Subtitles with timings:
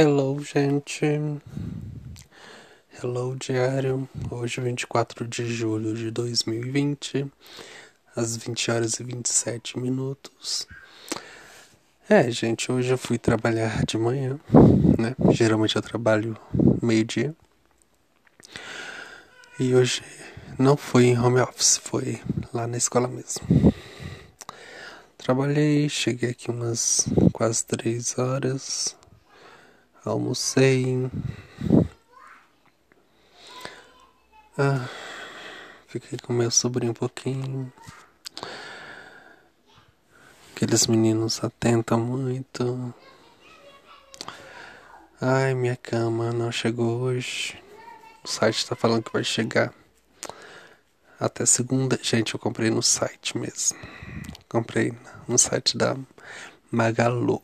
[0.00, 1.04] Hello, gente.
[3.02, 4.08] Hello, diário.
[4.30, 7.26] Hoje, 24 de julho de 2020,
[8.14, 10.68] às 20 horas e 27 minutos.
[12.08, 14.38] É, gente, hoje eu fui trabalhar de manhã,
[14.96, 15.16] né?
[15.32, 16.38] Geralmente eu trabalho
[16.80, 17.34] meio-dia.
[19.58, 20.04] E hoje
[20.56, 22.20] não foi em home office, foi
[22.54, 23.74] lá na escola mesmo.
[25.16, 28.96] Trabalhei, cheguei aqui umas quase três horas,
[30.10, 31.10] almocei.
[34.56, 34.88] Ah,
[35.86, 37.72] fiquei com meu sobrinho um pouquinho.
[40.54, 42.94] Aqueles meninos atentam muito.
[45.20, 47.62] Ai, minha cama não chegou hoje.
[48.24, 49.72] O site tá falando que vai chegar
[51.18, 51.98] até segunda.
[52.02, 53.78] Gente, eu comprei no site mesmo.
[54.48, 54.92] Comprei
[55.26, 55.96] no site da
[56.70, 57.42] Magalu.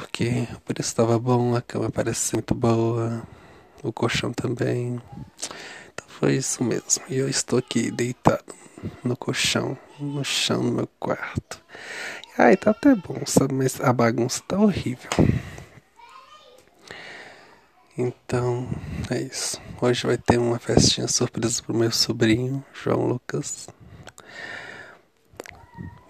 [0.00, 3.22] Porque o preço estava bom, a cama parece muito boa,
[3.82, 4.98] o colchão também.
[5.92, 7.04] Então foi isso mesmo.
[7.06, 8.54] E eu estou aqui deitado
[9.04, 11.62] no colchão, no chão do meu quarto.
[12.38, 13.52] Ai, tá até bom, sabe?
[13.52, 15.10] Mas a bagunça tá horrível.
[17.96, 18.66] Então,
[19.10, 19.60] é isso.
[19.82, 23.68] Hoje vai ter uma festinha surpresa pro meu sobrinho, João Lucas.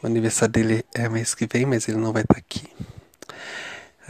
[0.00, 2.68] O aniversário dele é mês que vem, mas ele não vai estar tá aqui.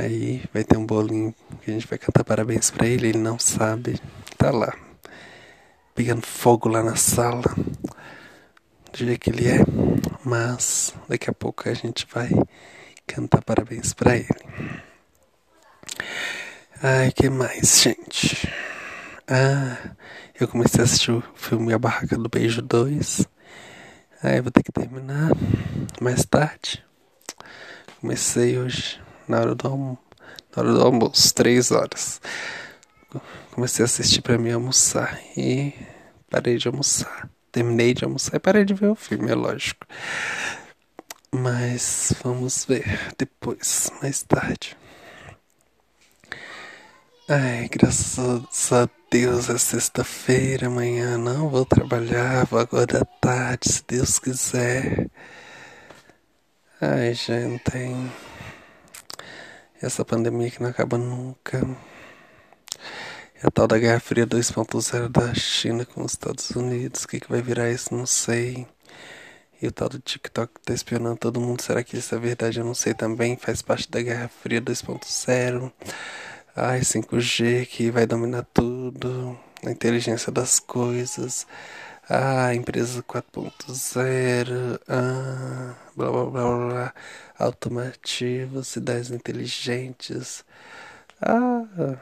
[0.00, 3.38] Aí vai ter um bolinho que a gente vai cantar parabéns pra ele, ele não
[3.38, 4.00] sabe.
[4.38, 4.74] Tá lá.
[5.94, 7.42] Pegando fogo lá na sala.
[8.90, 9.58] Do jeito que ele é.
[10.24, 12.30] Mas daqui a pouco a gente vai
[13.06, 14.26] cantar parabéns pra ele.
[16.82, 18.50] Ai, que mais, gente?
[19.28, 19.76] Ah,
[20.40, 23.26] eu comecei a assistir o filme A Barraca do Beijo 2.
[24.22, 25.30] Aí vou ter que terminar
[26.00, 26.82] mais tarde.
[28.00, 28.98] Comecei hoje
[29.30, 29.96] na hora do, na
[30.56, 32.20] hora do almoço, três horas.
[33.52, 35.72] Comecei a assistir para mim almoçar e
[36.28, 37.30] parei de almoçar.
[37.52, 39.86] Terminei de almoçar e parei de ver o filme, é lógico.
[41.32, 44.76] Mas vamos ver depois, mais tarde.
[47.28, 53.84] Ai, graças a Deus é sexta-feira, amanhã não vou trabalhar, vou agora à tarde, se
[53.86, 55.08] Deus quiser.
[56.80, 57.62] Ai, gente,
[59.80, 61.58] essa pandemia que não acaba nunca.
[63.42, 67.04] É a tal da Guerra Fria 2.0 da China com os Estados Unidos.
[67.04, 67.94] O que, que vai virar isso?
[67.94, 68.66] Não sei.
[69.62, 71.62] E o tal do TikTok tá espionando todo mundo.
[71.62, 72.58] Será que isso é verdade?
[72.60, 73.36] Eu não sei também.
[73.36, 75.72] Faz parte da Guerra Fria 2.0
[76.54, 81.46] ai 5G que vai dominar tudo, a inteligência das coisas,
[82.10, 86.94] a empresa 4.0, ah, blá blá blá blá,
[87.38, 90.44] automativos, cidades inteligentes,
[91.22, 91.98] ah.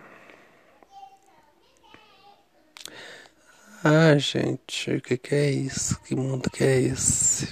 [3.84, 6.00] Ah, gente, o que, que é isso?
[6.02, 7.48] Que mundo que é esse?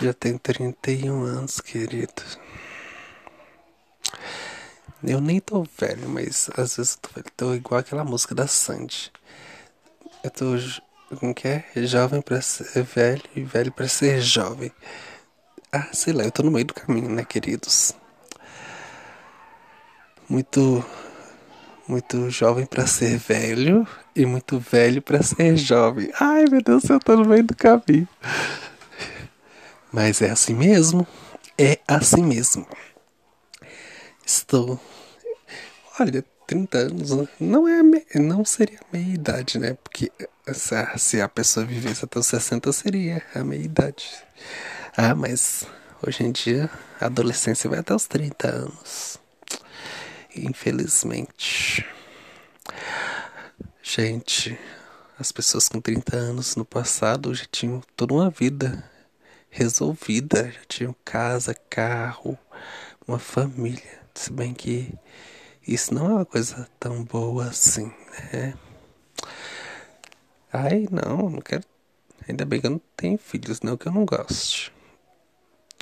[0.00, 2.22] Já tenho 31 anos, querido.
[5.02, 7.26] Eu nem tô velho, mas às vezes eu tô velho.
[7.36, 9.12] Tô igual aquela música da Sandy.
[10.24, 10.56] Eu tô.
[11.20, 11.64] Como que é?
[11.76, 14.72] Jovem pra ser velho e velho pra ser jovem.
[15.70, 17.94] Ah, sei lá, eu tô no meio do caminho, né, queridos?
[20.28, 20.84] Muito.
[21.86, 23.86] Muito jovem pra ser velho
[24.16, 26.10] e muito velho pra ser jovem.
[26.18, 28.08] Ai, meu Deus, eu tô no meio do caminho.
[29.92, 31.06] Mas é assim mesmo.
[31.58, 32.66] É assim mesmo.
[34.24, 34.80] Estou
[36.00, 37.10] Olha, 30 anos
[37.40, 37.82] não é
[38.18, 39.76] não seria a meia idade, né?
[39.82, 40.10] Porque
[40.52, 44.10] se a, se a pessoa vivesse até os 60 seria a meia idade.
[44.96, 45.66] Ah, mas
[46.06, 49.18] hoje em dia a adolescência vai até os 30 anos.
[50.36, 51.86] Infelizmente.
[53.82, 54.58] Gente,
[55.18, 58.84] as pessoas com 30 anos no passado já tinham toda uma vida
[59.48, 62.36] resolvida, já tinham casa, carro,
[63.06, 64.02] uma família.
[64.14, 64.92] Se bem que
[65.66, 67.92] isso não é uma coisa tão boa assim,
[68.32, 68.54] né?
[70.52, 71.64] Ai, não, não quero.
[72.28, 74.72] Ainda bem que eu não tenho filhos, não que eu não gosto.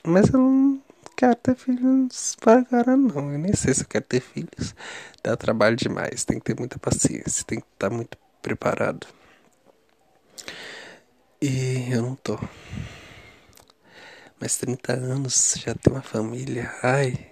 [0.05, 0.83] Mas eu não
[1.17, 3.33] quero ter filhos para agora, não.
[3.33, 4.75] Eu nem sei se eu quero ter filhos.
[5.23, 9.07] Dá trabalho demais, tem que ter muita paciência, tem que estar muito preparado.
[11.41, 12.39] E eu não tô.
[14.41, 17.32] Mas 30 anos, já ter uma família, ai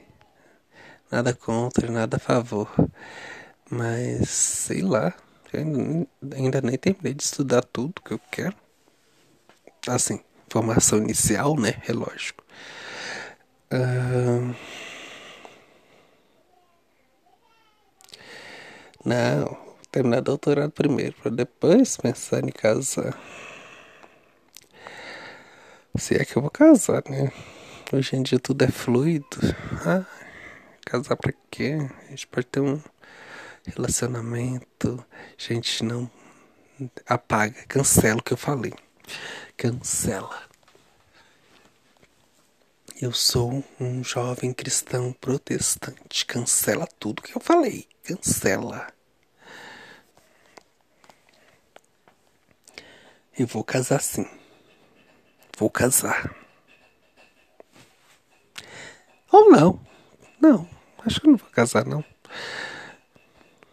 [1.10, 2.70] nada contra, nada a favor.
[3.70, 5.14] Mas sei lá,
[5.52, 8.56] eu ainda, ainda nem terminei de estudar tudo que eu quero.
[9.88, 11.82] Assim, formação inicial, né?
[11.88, 12.44] É lógico.
[13.72, 14.54] Uh...
[19.04, 19.56] Não,
[19.90, 23.18] terminar doutorado primeiro, para depois pensar em casar.
[25.96, 27.32] Se é que eu vou casar, né?
[27.92, 29.26] Hoje em dia tudo é fluido.
[29.86, 30.04] Ah
[30.84, 31.78] casar pra quê?
[32.06, 32.82] A gente pode ter um
[33.64, 35.04] relacionamento.
[35.36, 36.10] Gente não
[37.06, 38.72] apaga, cancela o que eu falei.
[39.56, 40.48] Cancela.
[43.00, 46.26] Eu sou um jovem cristão protestante.
[46.26, 47.88] Cancela tudo que eu falei.
[48.02, 48.92] Cancela.
[53.38, 54.26] Eu vou casar sim.
[55.56, 56.36] Vou casar.
[59.32, 59.89] Ou não.
[60.40, 60.68] Não.
[61.04, 62.04] Acho que eu não vou casar, não.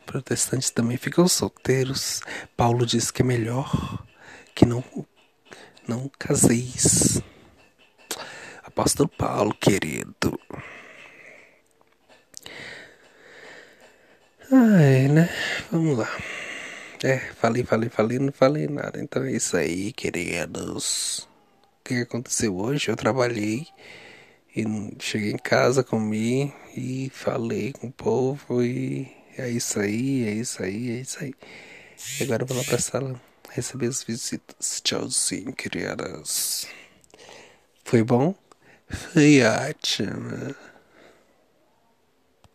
[0.06, 2.22] Protestantes também ficam solteiros.
[2.56, 4.04] Paulo diz que é melhor
[4.56, 4.84] que não,
[5.88, 7.22] não caseis.
[8.64, 10.40] Apóstolo Paulo, querido.
[14.52, 15.30] Ai, né?
[15.72, 16.10] Vamos lá.
[17.04, 19.00] É, falei, falei, falei, não falei nada.
[19.02, 21.28] Então é isso aí, queridos.
[21.80, 22.90] O que aconteceu hoje?
[22.90, 23.68] Eu trabalhei
[24.58, 29.08] e cheguei em casa, comi e falei com o povo e
[29.38, 31.34] é isso aí, é isso aí, é isso aí.
[32.20, 33.22] E agora eu vou lá pra sala
[33.52, 34.82] receber as visitas.
[34.82, 36.68] Tchauzinho, queridas.
[37.86, 38.34] Foi bom?
[38.90, 40.56] Foi ótimo.